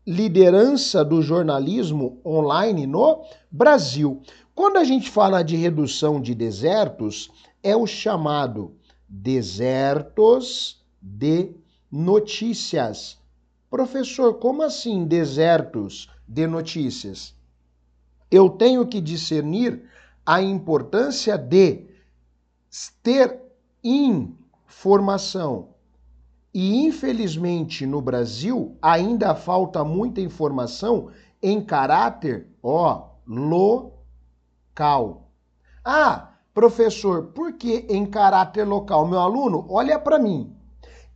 liderança 0.06 1.04
do 1.04 1.22
jornalismo 1.22 2.20
online 2.26 2.86
no 2.86 3.24
Brasil. 3.50 4.22
Quando 4.54 4.78
a 4.78 4.84
gente 4.84 5.10
fala 5.10 5.42
de 5.44 5.56
redução 5.56 6.22
de 6.22 6.36
desertos, 6.36 7.32
é 7.64 7.76
o 7.76 7.88
chamado 7.88 8.76
desertos 9.10 10.86
de 11.02 11.56
notícias. 11.92 13.18
Professor, 13.70 14.36
como 14.36 14.62
assim 14.62 15.06
desertos 15.06 16.08
de 16.28 16.46
notícias? 16.48 17.34
Eu 18.30 18.50
tenho 18.50 18.86
que 18.86 19.02
discernir 19.02 19.84
a 20.26 20.42
importância 20.42 21.38
de 21.38 21.88
ter 23.04 23.42
informação 23.84 25.75
e 26.56 26.86
infelizmente 26.86 27.86
no 27.86 28.02
Brasil 28.02 28.78
ainda 28.82 29.36
falta 29.36 29.84
muita 29.84 30.22
informação 30.22 31.10
em 31.44 31.62
caráter, 31.62 32.48
ó, 32.64 33.10
local. 33.28 33.94
Ah, 35.84 36.30
professor, 36.54 37.34
por 37.34 37.58
que 37.58 37.86
em 37.90 38.06
caráter 38.06 38.64
local? 38.64 39.06
Meu 39.06 39.20
aluno, 39.20 39.66
olha 39.70 40.00
para 40.00 40.18
mim. 40.18 40.56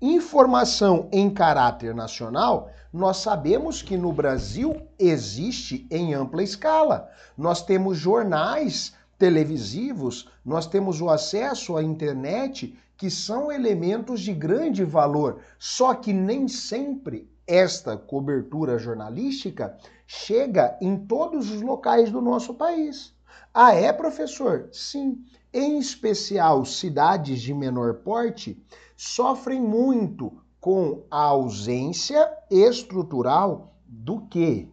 Informação 0.01 1.07
em 1.09 1.29
caráter 1.29 1.95
nacional, 1.95 2.69
nós 2.91 3.15
sabemos 3.17 3.81
que 3.81 3.95
no 3.95 4.11
Brasil 4.11 4.75
existe 4.99 5.87
em 5.89 6.13
ampla 6.13 6.43
escala. 6.43 7.07
Nós 7.37 7.63
temos 7.63 7.97
jornais 7.97 8.93
televisivos, 9.17 10.27
nós 10.43 10.67
temos 10.67 10.99
o 10.99 11.09
acesso 11.09 11.77
à 11.77 11.83
internet 11.83 12.77
que 12.99 13.09
são 13.09 13.49
elementos 13.49 14.19
de 14.19 14.33
grande 14.33 14.83
valor, 14.83 15.39
só 15.57 15.93
que 15.93 16.11
nem 16.11 16.49
sempre 16.49 17.31
esta 17.47 17.95
cobertura 17.95 18.77
jornalística 18.77 19.77
chega 20.05 20.77
em 20.81 20.97
todos 21.07 21.49
os 21.49 21.61
locais 21.61 22.11
do 22.11 22.21
nosso 22.21 22.53
país. 22.53 23.15
Ah, 23.53 23.73
é, 23.73 23.93
professor? 23.93 24.67
Sim. 24.73 25.23
Em 25.53 25.79
especial, 25.79 26.65
cidades 26.65 27.41
de 27.41 27.53
menor 27.53 27.99
porte 27.99 28.61
sofrem 28.97 29.61
muito 29.61 30.33
com 30.59 31.05
a 31.09 31.21
ausência 31.21 32.29
estrutural 32.51 33.73
do 33.87 34.27
que? 34.27 34.69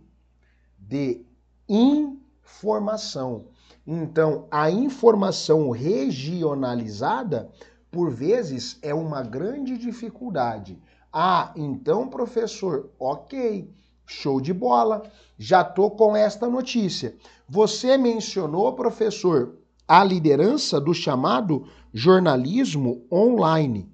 De 0.76 1.24
informação. 1.68 3.46
Então, 3.86 4.48
a 4.50 4.68
informação 4.68 5.70
regionalizada 5.70 7.52
por 7.96 8.10
vezes 8.10 8.78
é 8.82 8.92
uma 8.92 9.22
grande 9.22 9.78
dificuldade. 9.78 10.78
Ah, 11.10 11.50
então, 11.56 12.06
professor, 12.06 12.90
ok, 13.00 13.72
show 14.04 14.38
de 14.38 14.52
bola, 14.52 15.02
já 15.38 15.64
tô 15.64 15.90
com 15.90 16.14
esta 16.14 16.46
notícia. 16.46 17.16
Você 17.48 17.96
mencionou, 17.96 18.74
professor, 18.74 19.56
a 19.88 20.04
liderança 20.04 20.78
do 20.78 20.92
chamado 20.92 21.66
jornalismo 21.90 23.06
online. 23.10 23.90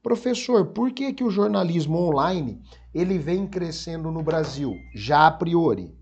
Professor, 0.00 0.66
por 0.66 0.92
que, 0.92 1.12
que 1.12 1.24
o 1.24 1.30
jornalismo 1.30 1.98
online 1.98 2.62
ele 2.94 3.18
vem 3.18 3.48
crescendo 3.48 4.12
no 4.12 4.22
Brasil, 4.22 4.76
já 4.94 5.26
a 5.26 5.30
priori? 5.32 5.92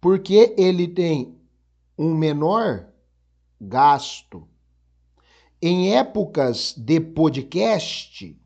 Porque 0.00 0.56
ele 0.58 0.88
tem 0.88 1.38
um 1.96 2.12
menor 2.16 2.88
gasto 3.60 4.48
em 5.60 5.94
épocas 5.94 6.74
de 6.76 7.00
podcast, 7.00 8.38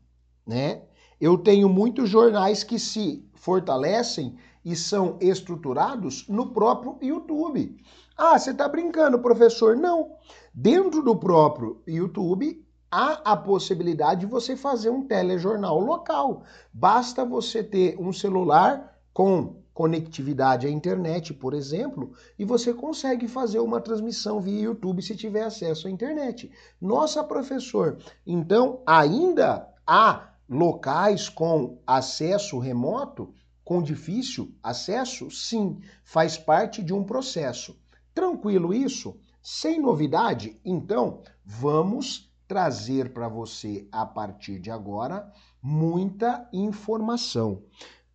né? 0.45 0.81
Eu 1.19 1.37
tenho 1.37 1.69
muitos 1.69 2.09
jornais 2.09 2.63
que 2.63 2.79
se 2.79 3.23
fortalecem 3.33 4.35
e 4.63 4.75
são 4.75 5.17
estruturados 5.19 6.27
no 6.27 6.51
próprio 6.51 6.97
YouTube. 7.01 7.77
Ah, 8.17 8.37
você 8.37 8.51
está 8.51 8.67
brincando, 8.67 9.19
professor? 9.19 9.75
Não. 9.75 10.11
Dentro 10.53 11.01
do 11.01 11.15
próprio 11.15 11.81
YouTube 11.87 12.65
há 12.91 13.21
a 13.23 13.37
possibilidade 13.37 14.21
de 14.21 14.25
você 14.25 14.55
fazer 14.55 14.89
um 14.89 15.05
telejornal 15.05 15.79
local. 15.79 16.43
Basta 16.73 17.23
você 17.23 17.63
ter 17.63 17.97
um 17.99 18.11
celular 18.11 18.99
com 19.13 19.60
conectividade 19.73 20.67
à 20.67 20.69
internet, 20.69 21.33
por 21.33 21.53
exemplo, 21.53 22.13
e 22.37 22.45
você 22.45 22.73
consegue 22.73 23.27
fazer 23.27 23.59
uma 23.59 23.79
transmissão 23.79 24.41
via 24.41 24.61
YouTube 24.61 25.01
se 25.01 25.15
tiver 25.15 25.43
acesso 25.43 25.87
à 25.87 25.91
internet. 25.91 26.51
Nossa, 26.79 27.23
professor, 27.23 27.97
então 28.25 28.81
ainda 28.85 29.67
há 29.87 30.29
locais 30.49 31.29
com 31.29 31.79
acesso 31.87 32.59
remoto, 32.59 33.33
com 33.63 33.81
difícil 33.81 34.53
acesso? 34.61 35.31
Sim, 35.31 35.79
faz 36.03 36.37
parte 36.37 36.83
de 36.83 36.93
um 36.93 37.03
processo. 37.03 37.79
Tranquilo 38.13 38.73
isso? 38.73 39.17
Sem 39.41 39.81
novidade? 39.81 40.59
Então, 40.65 41.21
vamos 41.43 42.29
trazer 42.47 43.13
para 43.13 43.29
você 43.29 43.87
a 43.91 44.05
partir 44.05 44.59
de 44.59 44.69
agora 44.69 45.31
muita 45.61 46.49
informação. 46.51 47.63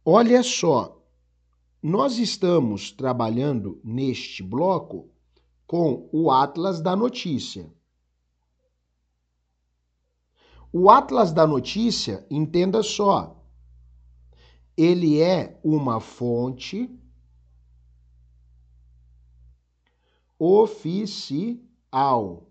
Olha 0.04 0.42
só, 0.42 0.95
nós 1.82 2.18
estamos 2.18 2.90
trabalhando 2.90 3.80
neste 3.84 4.42
bloco 4.42 5.08
com 5.66 6.08
o 6.12 6.30
Atlas 6.30 6.80
da 6.80 6.96
Notícia. 6.96 7.70
O 10.72 10.90
Atlas 10.90 11.32
da 11.32 11.46
Notícia, 11.46 12.26
entenda 12.30 12.82
só, 12.82 13.42
ele 14.76 15.20
é 15.20 15.58
uma 15.64 16.00
fonte 16.00 16.90
oficial, 20.38 22.46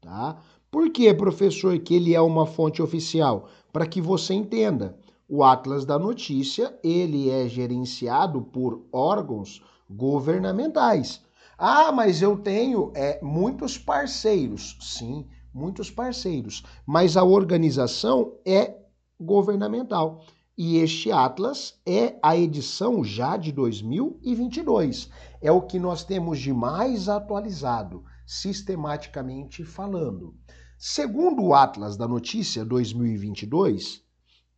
tá? 0.00 0.42
Por 0.70 0.90
que, 0.90 1.12
professor, 1.14 1.78
que 1.80 1.94
ele 1.94 2.14
é 2.14 2.20
uma 2.20 2.46
fonte 2.46 2.82
oficial? 2.82 3.48
Para 3.72 3.86
que 3.86 4.00
você 4.00 4.34
entenda. 4.34 4.96
O 5.32 5.44
Atlas 5.44 5.84
da 5.84 5.96
Notícia, 5.96 6.76
ele 6.82 7.30
é 7.30 7.46
gerenciado 7.48 8.42
por 8.42 8.84
órgãos 8.92 9.62
governamentais. 9.88 11.22
Ah, 11.56 11.92
mas 11.92 12.20
eu 12.20 12.36
tenho 12.36 12.90
é, 12.96 13.20
muitos 13.22 13.78
parceiros. 13.78 14.76
Sim, 14.80 15.24
muitos 15.54 15.88
parceiros. 15.88 16.64
Mas 16.84 17.16
a 17.16 17.22
organização 17.22 18.32
é 18.44 18.74
governamental. 19.20 20.24
E 20.58 20.78
este 20.78 21.12
Atlas 21.12 21.80
é 21.86 22.18
a 22.20 22.36
edição 22.36 23.04
já 23.04 23.36
de 23.36 23.52
2022. 23.52 25.10
É 25.40 25.52
o 25.52 25.62
que 25.62 25.78
nós 25.78 26.02
temos 26.02 26.40
de 26.40 26.52
mais 26.52 27.08
atualizado, 27.08 28.02
sistematicamente 28.26 29.64
falando. 29.64 30.34
Segundo 30.76 31.44
o 31.44 31.54
Atlas 31.54 31.96
da 31.96 32.08
Notícia 32.08 32.64
2022, 32.64 34.09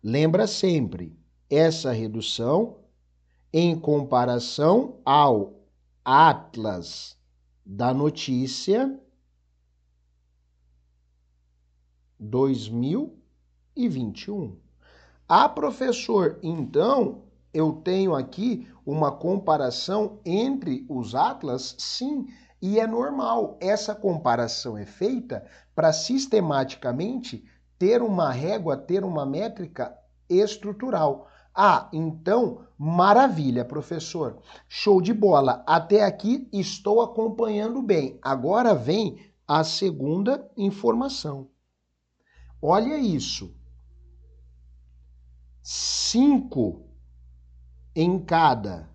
lembra 0.02 0.46
sempre, 0.46 1.14
essa 1.48 1.92
redução 1.92 2.78
em 3.52 3.78
comparação 3.78 5.00
ao 5.04 5.62
Atlas 6.04 7.16
da 7.64 7.92
Notícia 7.92 8.98
2021. 13.78 14.56
Ah, 15.28 15.48
professor, 15.48 16.38
então 16.42 17.22
eu 17.54 17.72
tenho 17.72 18.14
aqui 18.14 18.66
uma 18.84 19.12
comparação 19.12 20.18
entre 20.24 20.84
os 20.88 21.14
Atlas? 21.14 21.76
Sim, 21.78 22.26
e 22.60 22.80
é 22.80 22.86
normal. 22.86 23.56
Essa 23.60 23.94
comparação 23.94 24.76
é 24.76 24.84
feita 24.84 25.46
para 25.74 25.92
sistematicamente 25.92 27.44
ter 27.78 28.02
uma 28.02 28.32
régua, 28.32 28.76
ter 28.76 29.04
uma 29.04 29.24
métrica 29.24 29.96
estrutural. 30.28 31.28
Ah, 31.54 31.88
então, 31.92 32.66
maravilha, 32.76 33.64
professor. 33.64 34.38
Show 34.68 35.00
de 35.00 35.12
bola. 35.12 35.62
Até 35.66 36.04
aqui 36.04 36.48
estou 36.52 37.00
acompanhando 37.00 37.80
bem. 37.80 38.18
Agora 38.22 38.74
vem 38.74 39.32
a 39.46 39.62
segunda 39.62 40.50
informação. 40.56 41.48
Olha 42.60 42.96
isso. 42.96 43.57
Cinco 45.70 46.88
em 47.94 48.24
cada 48.24 48.88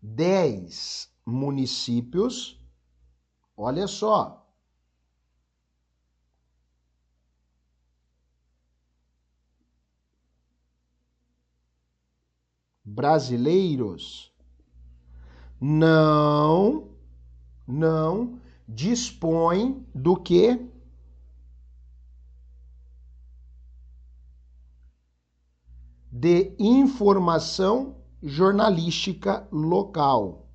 dez 0.00 1.14
municípios, 1.26 2.58
olha 3.54 3.86
só, 3.86 4.50
brasileiros 12.82 14.34
não 15.60 16.96
não 17.66 18.40
dispõem 18.66 19.86
do 19.94 20.16
que 20.16 20.73
de 26.16 26.54
informação 26.60 27.96
jornalística 28.22 29.48
local. 29.50 30.48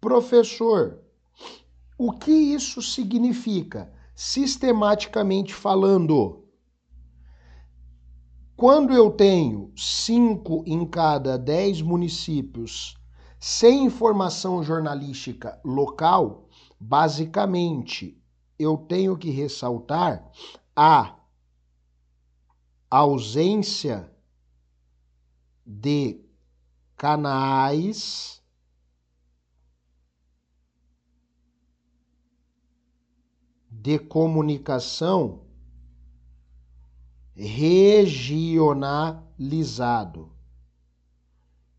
Professor, 0.00 1.02
o 1.98 2.12
que 2.12 2.30
isso 2.30 2.80
significa? 2.80 3.92
Sistematicamente 4.14 5.52
falando, 5.52 6.44
quando 8.54 8.92
eu 8.92 9.10
tenho 9.10 9.72
cinco 9.76 10.62
em 10.64 10.86
cada 10.86 11.36
dez 11.36 11.82
municípios 11.82 13.01
sem 13.44 13.86
informação 13.86 14.62
jornalística 14.62 15.60
local, 15.64 16.48
basicamente, 16.78 18.16
eu 18.56 18.76
tenho 18.76 19.18
que 19.18 19.30
ressaltar 19.30 20.30
a 20.76 21.18
ausência 22.88 24.08
de 25.66 26.24
canais 26.96 28.40
de 33.68 33.98
comunicação 33.98 35.44
regionalizado. 37.34 40.30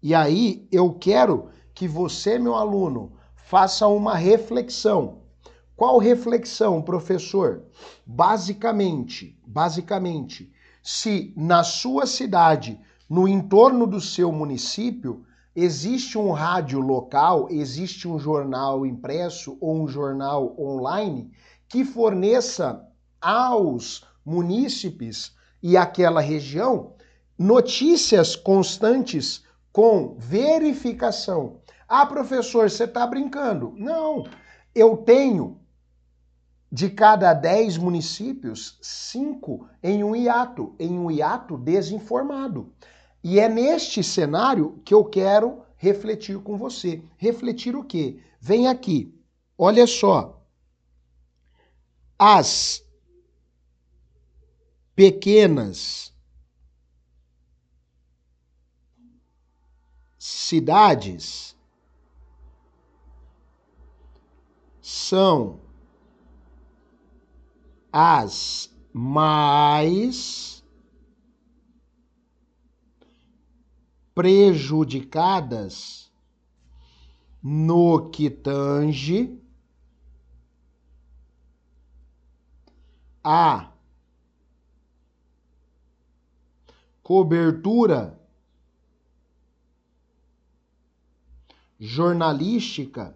E 0.03 0.13
aí 0.13 0.67
eu 0.69 0.93
quero 0.93 1.47
que 1.73 1.87
você, 1.87 2.37
meu 2.37 2.55
aluno, 2.55 3.13
faça 3.35 3.87
uma 3.87 4.15
reflexão. 4.15 5.19
Qual 5.77 5.97
reflexão, 5.97 6.81
professor? 6.81 7.63
Basicamente, 8.05 9.39
basicamente, 9.47 10.51
se 10.83 11.33
na 11.37 11.63
sua 11.63 12.05
cidade, 12.05 12.77
no 13.09 13.29
entorno 13.29 13.87
do 13.87 14.01
seu 14.01 14.29
município, 14.29 15.25
existe 15.55 16.17
um 16.17 16.31
rádio 16.31 16.81
local, 16.81 17.47
existe 17.49 18.05
um 18.05 18.19
jornal 18.19 18.85
impresso 18.85 19.57
ou 19.61 19.83
um 19.83 19.87
jornal 19.87 20.53
online 20.59 21.31
que 21.69 21.85
forneça 21.85 22.85
aos 23.21 24.05
munícipes 24.25 25.33
e 25.61 25.77
aquela 25.77 26.19
região 26.19 26.91
notícias 27.39 28.35
constantes 28.35 29.43
com 29.73 30.15
verificação. 30.19 31.59
Ah, 31.89 32.05
professor, 32.05 32.69
você 32.69 32.83
está 32.83 33.05
brincando. 33.07 33.73
Não, 33.75 34.23
eu 34.73 34.97
tenho 34.97 35.59
de 36.71 36.89
cada 36.89 37.33
10 37.33 37.77
municípios, 37.77 38.77
5 38.81 39.67
em 39.81 40.03
um 40.03 40.15
hiato, 40.15 40.75
em 40.79 40.97
um 40.97 41.09
hiato 41.09 41.57
desinformado. 41.57 42.71
E 43.23 43.39
é 43.39 43.49
neste 43.49 44.03
cenário 44.03 44.79
que 44.85 44.93
eu 44.93 45.03
quero 45.03 45.63
refletir 45.75 46.39
com 46.39 46.55
você. 46.57 47.03
Refletir 47.17 47.75
o 47.75 47.83
quê? 47.83 48.19
Vem 48.39 48.67
aqui. 48.67 49.13
Olha 49.57 49.87
só. 49.87 50.45
As 52.17 52.83
pequenas 54.95 56.12
cidades 60.33 61.55
são 64.81 65.61
as 67.91 68.69
mais 68.91 70.63
prejudicadas 74.15 76.11
no 77.41 78.09
que 78.09 78.29
tange 78.29 79.39
a 83.23 83.71
cobertura 87.01 88.19
jornalística 91.85 93.13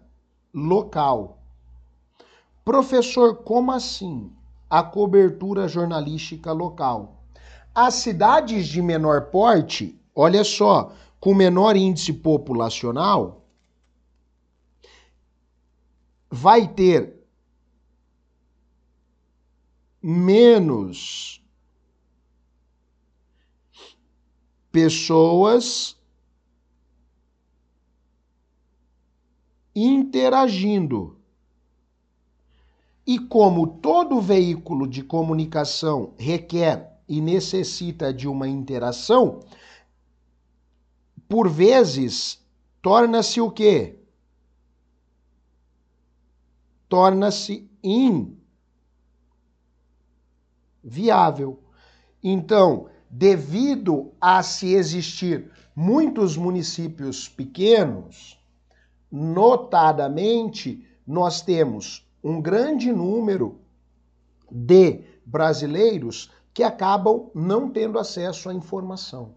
local. 0.52 1.42
Professor, 2.62 3.36
como 3.36 3.72
assim 3.72 4.30
a 4.68 4.82
cobertura 4.82 5.66
jornalística 5.66 6.52
local? 6.52 7.22
As 7.74 7.94
cidades 7.94 8.68
de 8.68 8.82
menor 8.82 9.30
porte, 9.30 9.98
olha 10.14 10.44
só, 10.44 10.92
com 11.18 11.32
menor 11.32 11.76
índice 11.76 12.12
populacional, 12.12 13.42
vai 16.30 16.68
ter 16.68 17.26
menos 20.02 21.42
pessoas 24.70 25.97
interagindo. 29.84 31.16
E 33.06 33.18
como 33.18 33.66
todo 33.66 34.20
veículo 34.20 34.86
de 34.86 35.02
comunicação 35.02 36.12
requer 36.18 37.00
e 37.08 37.20
necessita 37.20 38.12
de 38.12 38.28
uma 38.28 38.48
interação, 38.48 39.40
por 41.28 41.48
vezes 41.48 42.44
torna-se 42.82 43.40
o 43.40 43.50
quê? 43.50 43.98
Torna-se 46.88 47.68
viável. 50.82 51.60
Então, 52.22 52.88
devido 53.08 54.12
a 54.20 54.42
se 54.42 54.74
existir 54.74 55.50
muitos 55.74 56.36
municípios 56.36 57.28
pequenos, 57.28 58.37
notadamente, 59.10 60.86
nós 61.06 61.40
temos 61.40 62.06
um 62.22 62.40
grande 62.40 62.92
número 62.92 63.58
de 64.50 65.00
brasileiros 65.24 66.30
que 66.52 66.62
acabam 66.62 67.30
não 67.34 67.70
tendo 67.70 67.98
acesso 67.98 68.48
à 68.48 68.54
informação. 68.54 69.34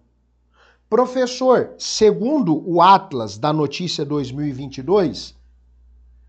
Professor, 0.90 1.74
segundo 1.78 2.68
o 2.70 2.82
Atlas 2.82 3.38
da 3.38 3.54
Notícia 3.54 4.04
2022, 4.04 5.36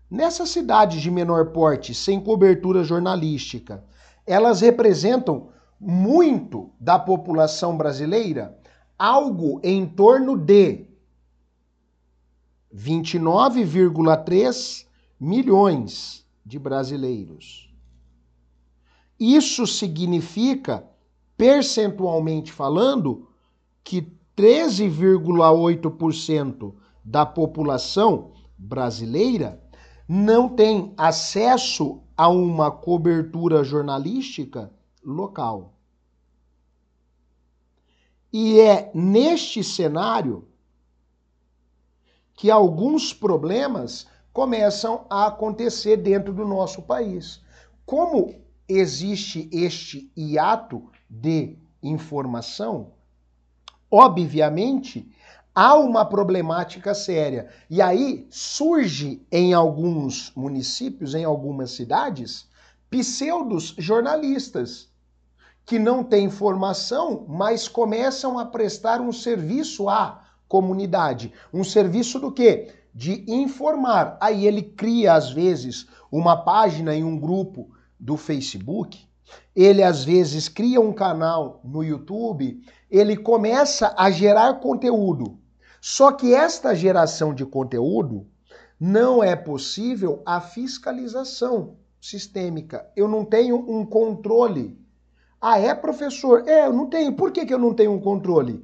nessas 0.09 0.49
cidades 0.49 1.01
de 1.01 1.11
menor 1.11 1.47
porte, 1.47 1.93
sem 1.93 2.21
cobertura 2.21 2.83
jornalística, 2.83 3.83
elas 4.25 4.61
representam 4.61 5.49
muito 5.79 6.69
da 6.79 6.97
população 6.97 7.75
brasileira, 7.75 8.57
algo 8.97 9.59
em 9.63 9.85
torno 9.85 10.37
de 10.37 10.85
29,3 12.73 14.87
milhões 15.19 16.25
de 16.45 16.57
brasileiros. 16.57 17.69
Isso 19.19 19.67
significa, 19.67 20.87
percentualmente 21.37 22.51
falando, 22.51 23.27
que 23.83 24.11
13,8% 24.35 26.73
da 27.03 27.23
população 27.25 28.33
brasileira 28.57 29.61
não 30.07 30.47
tem 30.49 30.93
acesso 30.97 32.01
a 32.17 32.27
uma 32.27 32.71
cobertura 32.71 33.63
jornalística 33.63 34.73
local. 35.03 35.77
E 38.31 38.59
é 38.59 38.91
neste 38.93 39.63
cenário 39.63 40.47
que 42.35 42.49
alguns 42.49 43.13
problemas 43.13 44.07
começam 44.31 45.05
a 45.09 45.27
acontecer 45.27 45.97
dentro 45.97 46.33
do 46.33 46.45
nosso 46.45 46.81
país. 46.81 47.41
Como 47.85 48.33
existe 48.67 49.49
este 49.51 50.11
hiato 50.17 50.89
de 51.09 51.57
informação, 51.81 52.91
obviamente 53.91 55.11
há 55.53 55.75
uma 55.75 56.03
problemática 56.03 56.95
séria. 56.95 57.49
E 57.69 57.81
aí 57.81 58.25
surge 58.29 59.25
em 59.31 59.53
alguns 59.53 60.31
municípios, 60.35 61.13
em 61.13 61.23
algumas 61.23 61.71
cidades, 61.71 62.47
pseudos 62.89 63.75
jornalistas 63.77 64.91
que 65.65 65.79
não 65.79 66.03
têm 66.03 66.29
formação, 66.29 67.25
mas 67.27 67.67
começam 67.67 68.37
a 68.37 68.45
prestar 68.45 68.99
um 68.99 69.11
serviço 69.11 69.87
à 69.87 70.22
comunidade. 70.53 71.33
Um 71.51 71.63
serviço 71.63 72.19
do 72.19 72.31
quê? 72.31 72.71
De 72.93 73.25
informar. 73.27 74.19
Aí 74.21 74.45
ele 74.45 74.61
cria, 74.61 75.13
às 75.15 75.31
vezes, 75.31 75.87
uma 76.11 76.37
página 76.37 76.93
em 76.93 77.03
um 77.03 77.19
grupo 77.19 77.71
do 77.99 78.15
Facebook, 78.15 79.03
ele 79.55 79.81
às 79.81 80.03
vezes 80.03 80.47
cria 80.47 80.79
um 80.79 80.93
canal 80.93 81.59
no 81.63 81.83
YouTube, 81.83 82.61
ele 82.91 83.17
começa 83.17 83.95
a 83.97 84.11
gerar 84.11 84.59
conteúdo. 84.59 85.39
Só 85.81 86.11
que 86.11 86.35
esta 86.35 86.75
geração 86.75 87.33
de 87.33 87.47
conteúdo 87.47 88.27
não 88.79 89.23
é 89.23 89.35
possível 89.35 90.21
a 90.23 90.39
fiscalização 90.39 91.77
sistêmica. 91.99 92.85
Eu 92.95 93.07
não 93.07 93.25
tenho 93.25 93.55
um 93.55 93.83
controle. 93.83 94.79
Ah, 95.41 95.57
é, 95.57 95.73
professor? 95.73 96.47
É, 96.47 96.67
eu 96.67 96.73
não 96.73 96.87
tenho. 96.87 97.13
Por 97.13 97.31
que, 97.31 97.43
que 97.43 97.53
eu 97.53 97.59
não 97.59 97.73
tenho 97.73 97.91
um 97.91 97.99
controle? 97.99 98.63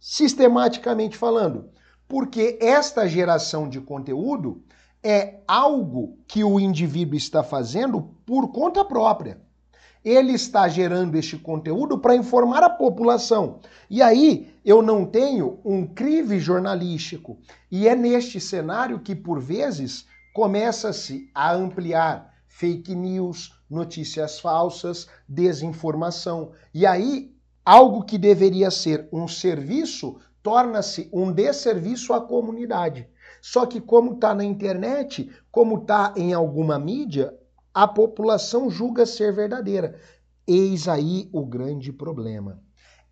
Sistematicamente 0.00 1.16
falando. 1.16 1.70
Porque 2.06 2.58
esta 2.60 3.06
geração 3.06 3.68
de 3.68 3.80
conteúdo 3.80 4.62
é 5.02 5.40
algo 5.46 6.18
que 6.26 6.42
o 6.42 6.58
indivíduo 6.58 7.16
está 7.16 7.42
fazendo 7.42 8.14
por 8.24 8.50
conta 8.50 8.84
própria. 8.84 9.40
Ele 10.04 10.32
está 10.32 10.68
gerando 10.68 11.16
este 11.16 11.36
conteúdo 11.36 11.98
para 11.98 12.16
informar 12.16 12.62
a 12.62 12.70
população. 12.70 13.60
E 13.90 14.00
aí 14.00 14.54
eu 14.64 14.80
não 14.80 15.04
tenho 15.04 15.58
um 15.64 15.86
crive 15.86 16.38
jornalístico. 16.38 17.38
E 17.70 17.86
é 17.88 17.94
neste 17.94 18.40
cenário 18.40 19.00
que, 19.00 19.14
por 19.14 19.40
vezes, 19.40 20.06
começa-se 20.32 21.28
a 21.34 21.52
ampliar 21.52 22.32
fake 22.46 22.94
news, 22.94 23.52
notícias 23.68 24.40
falsas, 24.40 25.08
desinformação. 25.28 26.52
E 26.72 26.86
aí, 26.86 27.34
algo 27.68 28.02
que 28.02 28.16
deveria 28.16 28.70
ser 28.70 29.10
um 29.12 29.28
serviço 29.28 30.16
torna-se 30.42 31.10
um 31.12 31.30
desserviço 31.30 32.14
à 32.14 32.20
comunidade. 32.26 33.06
Só 33.42 33.66
que 33.66 33.78
como 33.78 34.14
está 34.14 34.34
na 34.34 34.42
internet, 34.42 35.30
como 35.52 35.82
está 35.82 36.14
em 36.16 36.32
alguma 36.32 36.78
mídia, 36.78 37.38
a 37.74 37.86
população 37.86 38.70
julga 38.70 39.04
ser 39.04 39.34
verdadeira. 39.34 40.00
Eis 40.46 40.88
aí 40.88 41.28
o 41.30 41.44
grande 41.44 41.92
problema. 41.92 42.62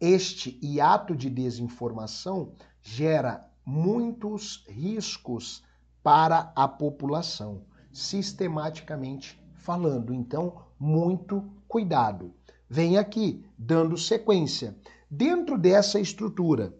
Este 0.00 0.58
hiato 0.62 1.14
de 1.14 1.28
desinformação 1.28 2.54
gera 2.80 3.46
muitos 3.62 4.64
riscos 4.70 5.62
para 6.02 6.50
a 6.56 6.66
população, 6.66 7.60
sistematicamente 7.92 9.38
falando. 9.52 10.14
Então, 10.14 10.62
muito 10.80 11.44
cuidado. 11.68 12.32
Vem 12.68 12.98
aqui, 12.98 13.44
dando 13.56 13.96
sequência. 13.96 14.76
Dentro 15.10 15.56
dessa 15.56 16.00
estrutura, 16.00 16.76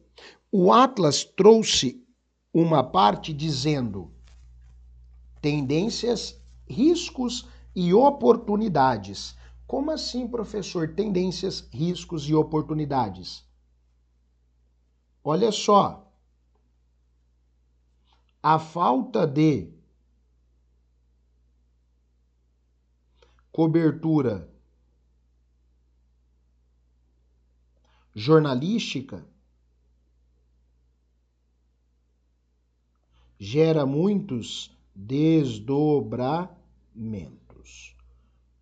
o 0.50 0.73
Atlas 0.73 1.25
trouxe 1.25 2.05
uma 2.52 2.83
parte 2.83 3.33
dizendo 3.33 4.11
tendências, 5.40 6.40
riscos 6.69 7.47
e 7.75 7.95
oportunidades. 7.95 9.37
Como 9.66 9.90
assim, 9.90 10.26
professor? 10.26 10.95
Tendências, 10.95 11.69
riscos 11.71 12.28
e 12.28 12.35
oportunidades. 12.35 13.45
Olha 15.23 15.52
só. 15.52 16.11
A 18.43 18.59
falta 18.59 19.26
de 19.26 19.73
cobertura 23.52 24.56
jornalística 28.19 29.23
gera 33.39 33.85
muitos 33.85 34.75
desdobramentos. 34.95 37.95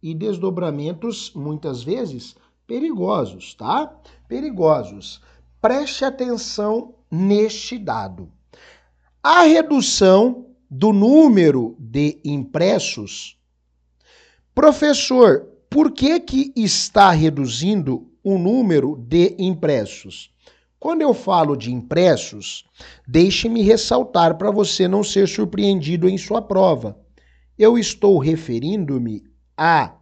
E 0.02 0.12
desdobramentos, 0.12 1.32
muitas 1.34 1.84
vezes, 1.84 2.34
perigosos, 2.66 3.54
tá? 3.54 3.96
Perigosos. 4.26 5.22
Preste 5.62 6.04
atenção 6.04 6.96
neste 7.08 7.78
dado. 7.78 8.28
A 9.22 9.42
redução 9.42 10.48
do 10.68 10.92
número 10.92 11.76
de 11.78 12.20
impressos. 12.24 13.38
Professor, 14.52 15.48
por 15.70 15.92
que, 15.92 16.18
que 16.18 16.52
está 16.56 17.12
reduzindo 17.12 18.10
o 18.24 18.38
número 18.38 18.96
de 18.96 19.36
impressos? 19.38 20.34
Quando 20.80 21.02
eu 21.02 21.14
falo 21.14 21.56
de 21.56 21.72
impressos, 21.72 22.64
deixe-me 23.06 23.62
ressaltar 23.62 24.36
para 24.36 24.50
você 24.50 24.88
não 24.88 25.04
ser 25.04 25.28
surpreendido 25.28 26.08
em 26.08 26.18
sua 26.18 26.42
prova. 26.42 26.98
Eu 27.58 27.78
estou 27.78 28.18
referindo-me 28.18 29.22
a 29.56 29.94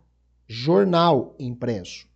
jornal 0.49 1.37
impresso. 1.39 2.07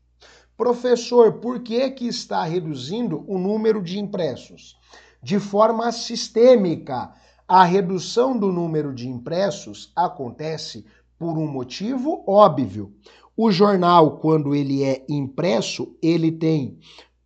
Professor, 0.56 1.34
por 1.34 1.60
que, 1.60 1.90
que 1.90 2.06
está 2.06 2.42
reduzindo 2.44 3.24
o 3.28 3.38
número 3.38 3.82
de 3.82 3.98
impressos? 3.98 4.76
De 5.22 5.38
forma 5.38 5.92
sistêmica, 5.92 7.12
a 7.46 7.62
redução 7.62 8.36
do 8.36 8.50
número 8.50 8.94
de 8.94 9.08
impressos 9.08 9.92
acontece 9.94 10.84
por 11.18 11.38
um 11.38 11.46
motivo 11.46 12.24
óbvio. 12.26 12.92
O 13.36 13.50
jornal, 13.50 14.16
quando 14.16 14.54
ele 14.54 14.82
é 14.82 15.04
impresso, 15.10 15.94
ele 16.00 16.32
tem 16.32 16.78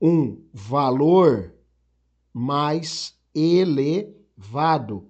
um 0.02 0.43
valor 0.52 1.55
mais 2.33 3.14
elevado, 3.33 5.07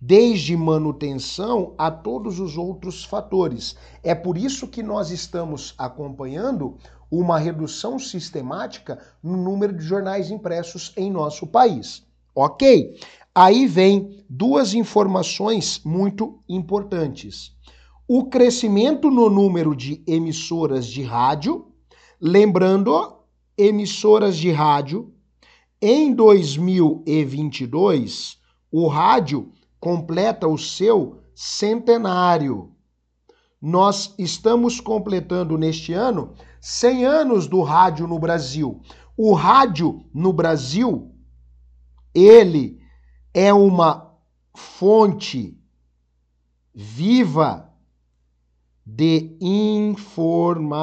desde 0.00 0.56
manutenção 0.56 1.74
a 1.76 1.90
todos 1.90 2.38
os 2.38 2.56
outros 2.56 3.02
fatores. 3.02 3.74
É 4.04 4.14
por 4.14 4.38
isso 4.38 4.68
que 4.68 4.84
nós 4.84 5.10
estamos 5.10 5.74
acompanhando 5.76 6.76
uma 7.10 7.38
redução 7.38 7.98
sistemática 7.98 9.00
no 9.20 9.36
número 9.36 9.72
de 9.72 9.82
jornais 9.82 10.30
impressos 10.30 10.92
em 10.96 11.10
nosso 11.10 11.46
país. 11.46 12.04
Ok? 12.34 13.00
Aí 13.34 13.66
vem 13.66 14.24
duas 14.28 14.74
informações 14.74 15.80
muito 15.84 16.38
importantes. 16.48 17.55
O 18.08 18.26
crescimento 18.26 19.10
no 19.10 19.28
número 19.28 19.74
de 19.74 20.02
emissoras 20.06 20.86
de 20.86 21.02
rádio 21.02 21.72
Lembrando, 22.20 23.24
emissoras 23.58 24.36
de 24.38 24.50
rádio, 24.50 25.12
em 25.80 26.12
2022, 26.14 28.38
o 28.72 28.88
rádio 28.88 29.52
completa 29.78 30.48
o 30.48 30.56
seu 30.56 31.20
centenário. 31.34 32.72
Nós 33.60 34.14
estamos 34.18 34.80
completando 34.80 35.58
neste 35.58 35.92
ano 35.92 36.32
100 36.58 37.04
anos 37.04 37.46
do 37.46 37.60
rádio 37.60 38.06
no 38.06 38.18
Brasil. 38.18 38.80
O 39.14 39.34
rádio 39.34 40.06
no 40.14 40.32
Brasil, 40.32 41.14
ele 42.14 42.80
é 43.34 43.52
uma 43.52 44.10
fonte 44.54 45.60
viva 46.74 47.70
de 48.86 49.36
informação. 49.40 50.76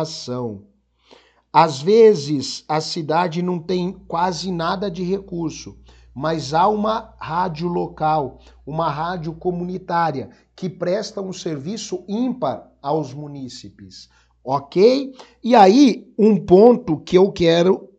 Às 1.52 1.82
vezes 1.82 2.66
a 2.68 2.82
cidade 2.82 3.42
não 3.42 3.58
tem 3.60 3.94
quase 3.94 4.52
nada 4.52 4.92
de 4.92 5.04
recurso, 5.04 5.78
mas 6.14 6.54
há 6.54 6.68
uma 6.68 7.16
rádio 7.18 7.68
local, 7.70 8.40
uma 8.66 8.90
rádio 8.90 9.34
comunitária 9.34 10.32
que 10.56 10.70
presta 10.70 11.22
um 11.22 11.32
serviço 11.32 12.04
ímpar 12.08 12.70
aos 12.82 13.14
munícipes, 13.14 14.10
ok? 14.44 15.14
E 15.42 15.56
aí, 15.56 16.14
um 16.20 16.38
ponto 16.44 17.00
que 17.00 17.18
eu 17.18 17.32
quero 17.32 17.90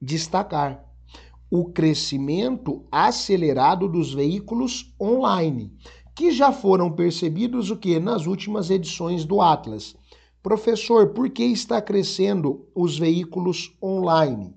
destacar: 0.00 0.84
o 1.50 1.72
crescimento 1.72 2.86
acelerado 2.90 3.88
dos 3.88 4.14
veículos 4.14 4.94
online 5.00 5.76
que 6.18 6.32
já 6.32 6.50
foram 6.50 6.90
percebidos 6.90 7.70
o 7.70 7.76
que 7.76 8.00
nas 8.00 8.26
últimas 8.26 8.70
edições 8.70 9.24
do 9.24 9.40
Atlas. 9.40 9.94
Professor, 10.42 11.10
por 11.10 11.30
que 11.30 11.44
está 11.44 11.80
crescendo 11.80 12.68
os 12.74 12.98
veículos 12.98 13.72
online? 13.80 14.52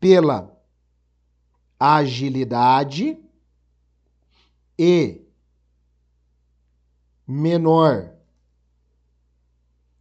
Pela 0.00 0.58
agilidade 1.78 3.18
e 4.78 5.20
menor 7.28 8.14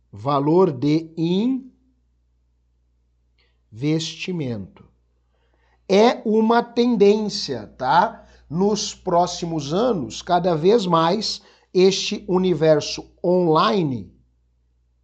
valor 0.10 0.72
de 0.72 1.12
investimento. 3.70 4.86
É 5.90 6.22
uma 6.24 6.64
tendência, 6.64 7.68
tá? 7.68 8.25
Nos 8.50 8.94
próximos 8.94 9.74
anos, 9.74 10.22
cada 10.22 10.56
vez 10.56 10.86
mais 10.86 11.42
este 11.74 12.24
universo 12.28 13.06
online 13.24 14.14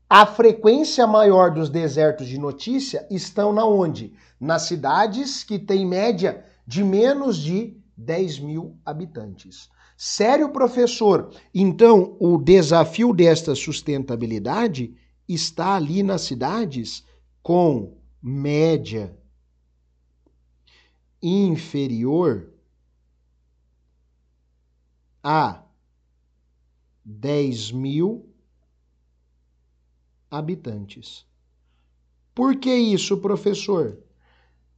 A 0.09 0.27
frequência 0.27 1.07
maior 1.07 1.51
dos 1.51 1.69
desertos 1.69 2.27
de 2.27 2.39
notícia 2.39 3.07
estão 3.11 3.53
na 3.53 3.65
onde? 3.65 4.15
Nas 4.39 4.63
cidades 4.63 5.43
que 5.43 5.59
têm 5.59 5.87
média 5.87 6.45
de 6.67 6.85
menos 6.85 7.37
de 7.39 7.83
10 7.97 8.41
mil 8.41 8.79
habitantes. 8.85 9.71
Sério, 9.97 10.51
professor? 10.51 11.33
Então, 11.55 12.17
o 12.19 12.37
desafio 12.37 13.13
desta 13.13 13.55
sustentabilidade 13.55 14.97
está 15.29 15.75
ali 15.75 16.03
nas 16.03 16.23
cidades 16.23 17.05
com 17.43 17.97
média 18.21 19.17
inferior 21.23 22.53
a 25.23 25.63
10 27.05 27.73
mil 27.73 28.29
habitantes. 30.31 31.27
Por 32.35 32.57
que 32.57 32.75
isso, 32.75 33.19
professor? 33.19 33.99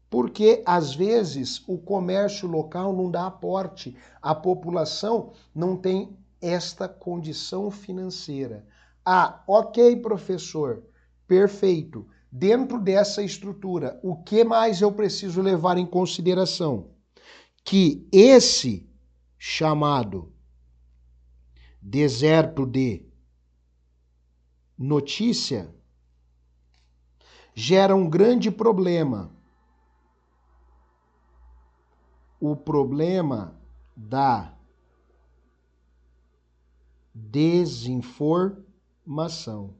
Porque 0.08 0.62
às 0.64 0.94
vezes 0.94 1.62
o 1.66 1.78
comércio 1.78 2.48
local 2.48 2.94
não 2.94 3.10
dá 3.10 3.26
aporte, 3.26 3.96
a 4.22 4.34
população 4.34 5.32
não 5.54 5.76
tem 5.76 6.16
esta 6.40 6.88
condição 6.88 7.70
financeira. 7.70 8.66
Ah, 9.04 9.42
ok, 9.46 9.96
professor, 9.96 10.82
perfeito. 11.26 12.06
Dentro 12.30 12.80
dessa 12.80 13.22
estrutura, 13.22 13.98
o 14.02 14.16
que 14.16 14.44
mais 14.44 14.80
eu 14.80 14.92
preciso 14.92 15.40
levar 15.40 15.78
em 15.78 15.86
consideração? 15.86 16.90
Que 17.64 18.06
esse 18.12 18.88
chamado 19.38 20.32
deserto 21.80 22.66
de 22.66 23.06
notícia 24.76 25.72
gera 27.54 27.94
um 27.96 28.10
grande 28.10 28.50
problema 28.50 29.35
o 32.50 32.56
problema 32.56 33.54
da 33.96 34.52
desinformação. 37.14 39.74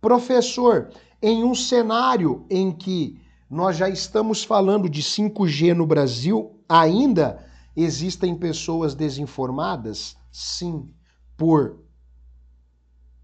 Professor, 0.00 0.90
em 1.20 1.44
um 1.44 1.54
cenário 1.54 2.46
em 2.48 2.72
que 2.72 3.20
nós 3.48 3.76
já 3.76 3.88
estamos 3.88 4.44
falando 4.44 4.88
de 4.88 5.02
5G 5.02 5.74
no 5.74 5.86
Brasil, 5.86 6.60
ainda 6.68 7.44
existem 7.76 8.36
pessoas 8.36 8.94
desinformadas? 8.94 10.16
Sim, 10.30 10.94
por 11.36 11.80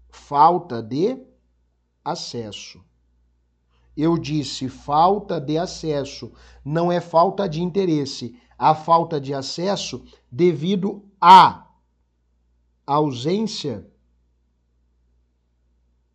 falta 0.09 0.83
de 0.83 1.25
acesso. 2.03 2.83
Eu 3.97 4.15
disse 4.15 4.69
falta 4.69 5.41
de 5.41 5.57
acesso, 5.57 6.31
não 6.63 6.91
é 6.91 7.01
falta 7.01 7.49
de 7.49 7.63
interesse. 7.63 8.39
A 8.55 8.75
falta 8.75 9.19
de 9.19 9.33
acesso 9.33 10.05
devido 10.31 11.03
à 11.19 11.67
ausência 12.85 13.87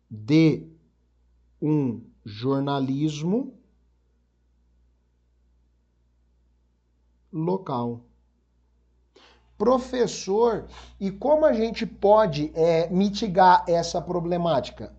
de 0.09 0.67
um 1.61 2.01
jornalismo 2.23 3.53
local. 7.31 8.05
Professor, 9.57 10.67
e 10.99 11.11
como 11.11 11.45
a 11.45 11.53
gente 11.53 11.85
pode 11.85 12.51
é, 12.53 12.89
mitigar 12.89 13.65
essa 13.67 14.01
problemática? 14.01 14.93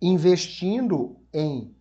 Investindo 0.00 1.16
em 1.32 1.74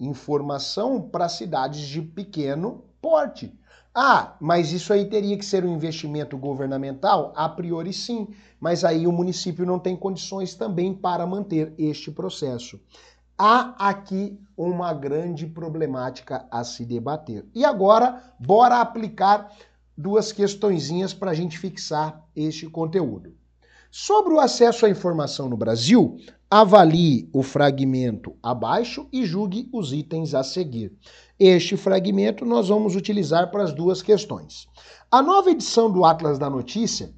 informação 0.00 1.00
para 1.00 1.28
cidades 1.28 1.86
de 1.86 2.00
pequeno 2.00 2.84
porte. 3.00 3.54
Ah, 3.94 4.36
mas 4.40 4.72
isso 4.72 4.92
aí 4.92 5.04
teria 5.06 5.36
que 5.36 5.44
ser 5.44 5.64
um 5.64 5.74
investimento 5.74 6.38
governamental? 6.38 7.32
A 7.36 7.48
priori 7.48 7.92
sim, 7.92 8.28
mas 8.60 8.84
aí 8.84 9.06
o 9.06 9.12
município 9.12 9.66
não 9.66 9.78
tem 9.78 9.96
condições 9.96 10.54
também 10.54 10.94
para 10.94 11.26
manter 11.26 11.74
este 11.76 12.10
processo. 12.10 12.80
Há 13.36 13.74
aqui 13.88 14.38
uma 14.56 14.92
grande 14.92 15.46
problemática 15.46 16.46
a 16.50 16.62
se 16.62 16.84
debater. 16.84 17.46
E 17.54 17.64
agora, 17.64 18.22
bora 18.38 18.80
aplicar 18.80 19.50
duas 19.96 20.30
questõezinhas 20.30 21.12
para 21.12 21.32
a 21.32 21.34
gente 21.34 21.58
fixar 21.58 22.24
este 22.36 22.68
conteúdo. 22.68 23.34
Sobre 23.90 24.34
o 24.34 24.40
acesso 24.40 24.86
à 24.86 24.90
informação 24.90 25.48
no 25.48 25.56
Brasil, 25.56 26.16
avalie 26.50 27.28
o 27.32 27.42
fragmento 27.42 28.34
abaixo 28.42 29.06
e 29.12 29.24
julgue 29.24 29.68
os 29.72 29.92
itens 29.92 30.34
a 30.34 30.42
seguir. 30.42 30.92
Este 31.38 31.76
fragmento 31.76 32.44
nós 32.44 32.68
vamos 32.68 32.96
utilizar 32.96 33.50
para 33.50 33.62
as 33.62 33.72
duas 33.72 34.02
questões. 34.02 34.66
A 35.10 35.22
nova 35.22 35.50
edição 35.50 35.90
do 35.90 36.04
Atlas 36.04 36.38
da 36.38 36.50
Notícia, 36.50 37.14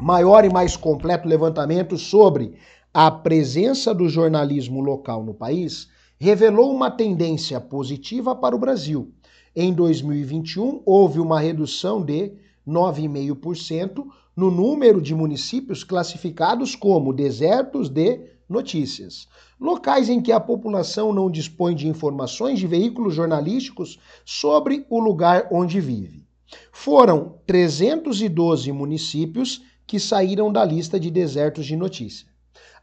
maior 0.00 0.44
e 0.44 0.52
mais 0.52 0.76
completo 0.76 1.28
levantamento 1.28 1.98
sobre 1.98 2.54
a 2.94 3.10
presença 3.10 3.94
do 3.94 4.08
jornalismo 4.08 4.80
local 4.80 5.22
no 5.22 5.34
país, 5.34 5.88
revelou 6.18 6.74
uma 6.74 6.90
tendência 6.90 7.60
positiva 7.60 8.34
para 8.34 8.56
o 8.56 8.58
Brasil 8.58 9.12
em 9.56 9.72
2021, 9.72 10.82
houve 10.84 11.18
uma 11.18 11.40
redução 11.40 12.04
de 12.04 12.34
9,5% 12.68 14.06
no 14.36 14.50
número 14.50 15.00
de 15.00 15.14
municípios 15.14 15.82
classificados 15.82 16.76
como 16.76 17.10
desertos 17.10 17.88
de 17.88 18.35
notícias. 18.48 19.26
Locais 19.60 20.08
em 20.08 20.20
que 20.20 20.32
a 20.32 20.40
população 20.40 21.12
não 21.12 21.30
dispõe 21.30 21.74
de 21.74 21.88
informações 21.88 22.58
de 22.58 22.66
veículos 22.66 23.14
jornalísticos 23.14 23.98
sobre 24.24 24.86
o 24.88 25.00
lugar 25.00 25.48
onde 25.50 25.80
vive. 25.80 26.26
Foram 26.72 27.38
312 27.46 28.70
municípios 28.72 29.62
que 29.86 29.98
saíram 29.98 30.52
da 30.52 30.64
lista 30.64 30.98
de 30.98 31.10
desertos 31.10 31.66
de 31.66 31.76
notícia. 31.76 32.26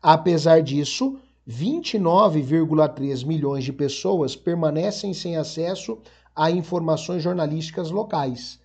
Apesar 0.01 0.61
disso, 0.61 1.17
29,3 1.47 3.25
milhões 3.25 3.63
de 3.63 3.73
pessoas 3.73 4.35
permanecem 4.35 5.13
sem 5.13 5.35
acesso 5.35 5.99
a 6.35 6.49
informações 6.49 7.21
jornalísticas 7.21 7.91
locais. 7.91 8.59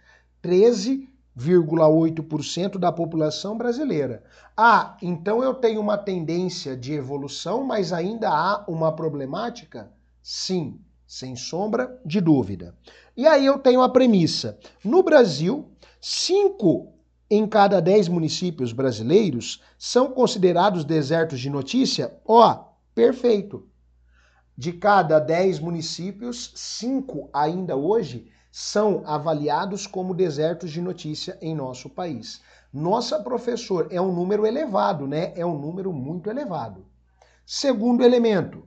13,8% 1.38 2.78
da 2.78 2.90
população 2.90 3.56
brasileira. 3.56 4.24
Ah, 4.56 4.96
então 5.00 5.42
eu 5.42 5.54
tenho 5.54 5.80
uma 5.80 5.96
tendência 5.96 6.76
de 6.76 6.92
evolução, 6.92 7.64
mas 7.64 7.92
ainda 7.92 8.28
há 8.28 8.64
uma 8.66 8.90
problemática? 8.92 9.90
Sim, 10.20 10.80
sem 11.06 11.36
sombra 11.36 11.98
de 12.04 12.20
dúvida. 12.20 12.74
E 13.16 13.26
aí 13.26 13.46
eu 13.46 13.58
tenho 13.58 13.80
a 13.80 13.88
premissa: 13.88 14.58
no 14.84 15.02
Brasil, 15.02 15.70
5 16.00 16.92
em 17.30 17.46
cada 17.46 17.80
10 17.80 18.08
municípios 18.08 18.72
brasileiros 18.72 19.62
são 19.78 20.10
considerados 20.10 20.84
desertos 20.84 21.38
de 21.38 21.48
notícia? 21.48 22.18
Ó, 22.26 22.50
oh, 22.50 22.64
perfeito 22.94 23.68
de 24.58 24.72
cada 24.72 25.20
10 25.20 25.60
municípios, 25.60 26.50
5 26.56 27.30
ainda 27.32 27.76
hoje 27.76 28.26
são 28.50 29.02
avaliados 29.06 29.86
como 29.86 30.14
desertos 30.14 30.70
de 30.70 30.80
notícia 30.80 31.38
em 31.40 31.54
nosso 31.54 31.88
país. 31.88 32.40
Nossa, 32.72 33.20
professor, 33.20 33.88
é 33.90 34.00
um 34.00 34.12
número 34.12 34.46
elevado, 34.46 35.06
né? 35.06 35.32
É 35.36 35.44
um 35.44 35.58
número 35.58 35.92
muito 35.92 36.28
elevado. 36.28 36.84
Segundo 37.46 38.04
elemento, 38.04 38.66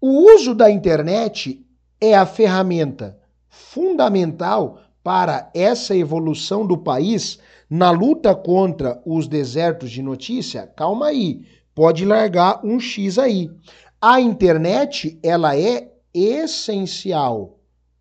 o 0.00 0.34
uso 0.34 0.54
da 0.54 0.70
internet 0.70 1.64
é 2.00 2.14
a 2.14 2.26
ferramenta 2.26 3.18
fundamental 3.48 4.80
para 5.02 5.50
essa 5.54 5.96
evolução 5.96 6.66
do 6.66 6.76
país 6.76 7.38
na 7.68 7.90
luta 7.90 8.34
contra 8.34 9.00
os 9.04 9.26
desertos 9.26 9.90
de 9.90 10.02
notícia? 10.02 10.66
Calma 10.66 11.06
aí, 11.06 11.44
pode 11.74 12.04
largar 12.04 12.64
um 12.64 12.80
X 12.80 13.18
aí. 13.18 13.50
A 14.00 14.20
internet, 14.20 15.18
ela 15.22 15.56
é 15.56 15.92
essencial. 16.14 17.57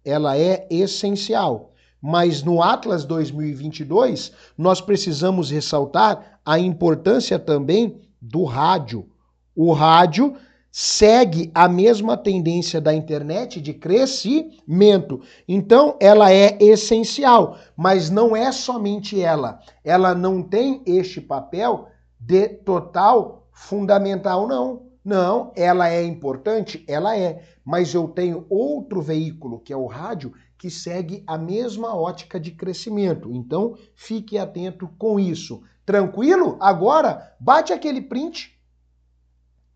Ela 0.08 0.38
é 0.38 0.66
essencial. 0.70 1.74
Mas 2.02 2.42
no 2.44 2.64
Atlas 2.64 3.04
2022, 3.04 4.32
nós 4.58 4.80
precisamos 4.80 5.52
ressaltar 5.52 6.40
a 6.46 6.58
importância 6.58 7.38
também 7.38 8.00
do 8.22 8.46
rádio. 8.46 9.10
O 9.54 9.74
rádio 9.74 10.36
segue 10.72 11.52
a 11.56 11.68
mesma 11.68 12.16
tendência 12.16 12.80
da 12.80 12.94
internet 12.94 13.60
de 13.60 13.74
crescimento. 13.74 15.22
Então, 15.48 15.98
ela 16.00 16.32
é 16.32 16.58
essencial, 16.62 17.58
mas 17.76 18.10
não 18.10 18.36
é 18.36 18.52
somente 18.52 19.20
ela. 19.20 19.60
Ela 19.84 20.14
não 20.14 20.42
tem 20.42 20.84
este 20.86 21.20
papel 21.20 21.88
de 22.20 22.48
total 22.48 23.48
fundamental, 23.52 24.48
não. 24.48 24.87
Não, 25.08 25.54
ela 25.56 25.88
é 25.90 26.04
importante? 26.04 26.84
Ela 26.86 27.18
é. 27.18 27.42
Mas 27.64 27.94
eu 27.94 28.10
tenho 28.10 28.46
outro 28.50 29.02
veículo, 29.02 29.58
que 29.58 29.72
é 29.72 29.78
o 29.78 29.86
rádio, 29.86 30.34
que 30.58 30.70
segue 30.70 31.24
a 31.26 31.38
mesma 31.38 31.96
ótica 31.96 32.38
de 32.38 32.52
crescimento. 32.52 33.34
Então, 33.34 33.78
fique 33.96 34.38
atento 34.38 34.90
com 34.98 35.18
isso. 35.18 35.64
Tranquilo? 35.86 36.58
Agora, 36.60 37.34
bate 37.40 37.72
aquele 37.72 38.02
print. 38.02 38.54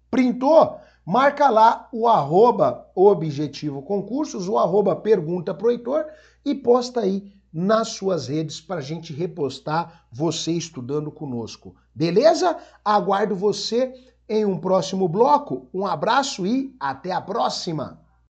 Printou? 0.09 0.77
Marca 1.05 1.49
lá 1.49 1.87
o 1.93 2.09
arroba 2.09 2.91
Objetivo 2.93 3.81
Concursos, 3.83 4.49
o 4.49 4.57
arroba 4.57 4.97
Pergunta 4.97 5.53
pro 5.53 5.71
Heitor 5.71 6.07
e 6.43 6.53
posta 6.53 6.99
aí 6.99 7.31
nas 7.53 7.87
suas 7.93 8.27
redes 8.27 8.59
para 8.59 8.81
a 8.81 8.83
gente 8.83 9.13
repostar 9.13 10.07
você 10.11 10.51
estudando 10.51 11.09
conosco. 11.09 11.73
Beleza? 11.95 12.57
Aguardo 12.83 13.33
você 13.33 13.93
em 14.31 14.45
um 14.45 14.57
próximo 14.57 15.09
bloco. 15.09 15.67
Um 15.73 15.85
abraço 15.85 16.47
e 16.47 16.73
até 16.79 17.11
a 17.11 17.19
próxima! 17.19 17.99